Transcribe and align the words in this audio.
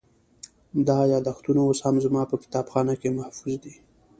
دا 0.87 0.97
یادښتونه 1.13 1.61
اوس 1.63 1.79
هم 1.85 1.95
زما 2.05 2.21
په 2.31 2.35
کتابخانه 2.43 2.93
کې 3.01 3.15
محفوظ 3.17 3.55
دي. 3.63 3.75